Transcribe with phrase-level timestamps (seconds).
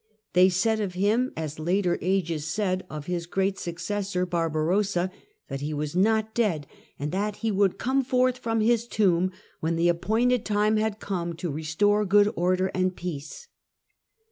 [0.33, 5.11] They said of him, as later ages said of his great successor Barbarossa,
[5.47, 6.65] that he was not dead,
[6.97, 11.33] and that he would come forth from his tomb, when the appointed time had come,
[11.35, 13.47] to restore good order and peace.